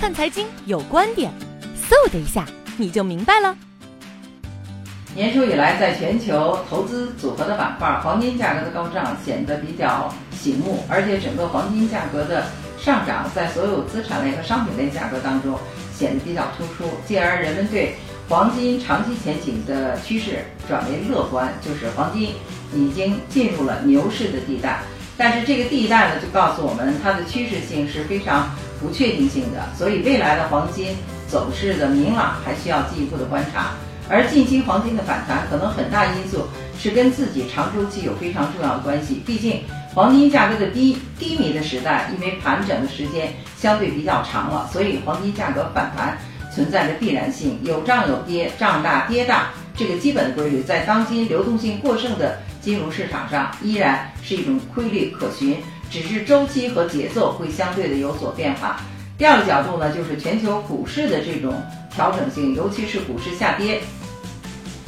[0.00, 1.30] 看财经有观点，
[1.76, 2.46] 嗖的一下
[2.78, 3.54] 你就明白了。
[5.14, 12.46] 年初以来，在全球投资组合的板块，黄金价格的高涨显得比较醒目，而且整个黄金价格的
[12.78, 15.58] 上涨，在所有资产类和商品类价格当中
[15.94, 17.94] 显得比较突出，进而人们对
[18.26, 22.30] 黄金长期前景的趋势转为乐观，就是黄金
[22.72, 24.80] 已经进入了牛市的地带。
[25.18, 28.48] 但是这个地带呢，就告诉我们它的趋势性是非常
[28.80, 30.96] 不确定性的，所以未来的黄金
[31.28, 33.72] 走势的明朗还需要进一步的观察。
[34.08, 39.22] 而近期黄金的反弹，可能很大因素是跟自己长周期有非常重要的关系。
[39.24, 39.62] 毕竟
[39.94, 46.18] 黄金价格的低低迷的时代，因为盘整的时间相对比较长了，所以黄金价格反弹
[46.52, 47.56] 存在着必然性。
[47.62, 55.56] 有涨有跌，涨大跌大，这个基本的规律在当今流动性过剩的金融市场上依然是一种规律可循，
[55.90, 58.80] 只是周期和节奏会相对的有所变化。
[59.18, 61.52] 第二个角度呢，就是全球股市的这种
[61.92, 63.80] 调整性，尤其是股市下跌。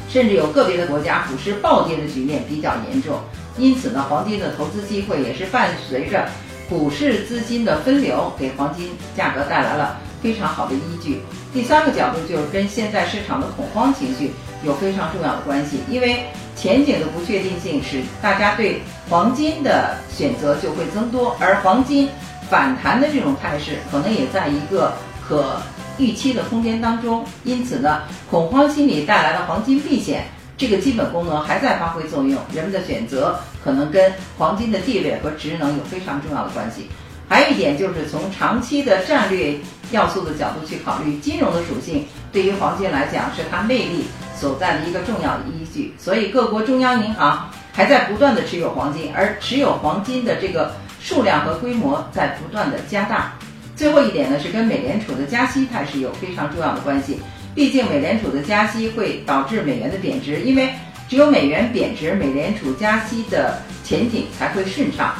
[0.08, 3.18] 甚至有个别的国家股市暴跌的局面比较严重，
[3.56, 6.28] 因此呢，黄金的投资机会也是伴随着
[6.68, 11.20] 股市资金的分流，给黄金价格带来了非常好的依据。
[11.52, 14.30] 第三个角度就是跟现在市场的恐慌情绪
[14.64, 16.24] 有非常重要的关系，因为
[16.56, 22.08] 前景的不确定性使大家对黄金的选择就会增多，而黄金
[22.48, 24.92] 反弹的这种态势可能也在一个
[25.28, 25.56] 可。
[25.98, 28.00] 预期的空间当中，因此呢，
[28.30, 30.24] 恐慌心理带来的黄金避险
[30.56, 32.40] 这个基本功能还在发挥作用。
[32.52, 36.88] 人们的选择可能跟黄金的地位和职能有非常重要的关系。
[37.32, 39.54] 还有一点就是从长期的战略
[39.90, 44.04] 要素的角度去考虑，金融的属性对于黄金来讲是它魅力
[44.36, 45.94] 所在的一个重要的依据。
[45.98, 53.32] 所以各国中央银行还在不断的持有黄金，而持有黄金的这个数量和规模在不断的加大。
[53.74, 57.18] 最后一点呢，是跟美联储的加息态势有非常重要的关系。
[57.54, 60.68] 毕竟美联储的加息会导致美元的贬值，因为
[61.08, 65.14] 只有美元贬值，美联储加息的前景才会顺畅。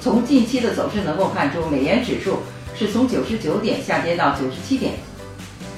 [0.00, 2.38] 从近期的走势能够看出，美元指数
[2.76, 4.92] 是从九十九点下跌到九十七点，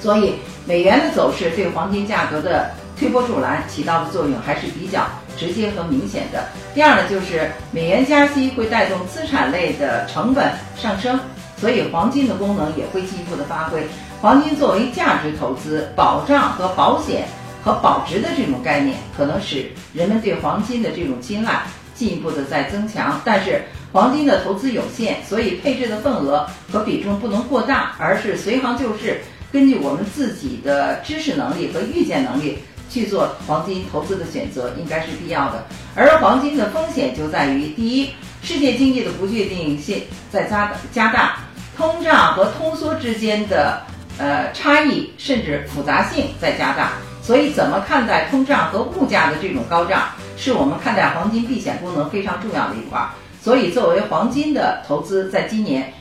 [0.01, 0.35] 所以
[0.65, 5.07] 美元的走势对黄金价格的推波助澜起到的作用还是比较
[5.37, 6.45] 直接和明显的。
[6.73, 11.19] 第二呢，就是美元加息会带动资产类的成本上升。
[11.57, 13.85] 所以黄金的功能也会进一步的发挥。
[14.19, 17.27] 黄金作为价值投资、保障和保险
[17.63, 21.61] 和保值的这种概念，可能使人们对黄金的这种青睐
[21.93, 23.21] 进一步的在增强。
[23.23, 29.21] 但是黄金的投资有限，所以配置的份额和比重不能过大，而是随行就市，
[29.51, 32.59] 根据我们自己的知识能力和预见能力
[32.89, 35.65] 去做黄金投资的选择，应该是必要的。
[35.95, 38.09] 而黄金的风险就在于，第一，
[38.41, 40.01] 世界经济的不确定性
[40.31, 41.39] 在加加大。
[41.77, 43.81] 通胀和通缩之间的
[44.17, 46.93] 呃差异甚至复杂性在加大，
[47.23, 53.01] 所以怎么看待通胀和物价的这种高涨，是我们看待黄金避险功能非常重要的一块。
[53.43, 55.91] 所以作为黄金的投资，在今年。